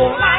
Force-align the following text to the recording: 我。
我。 0.00 0.29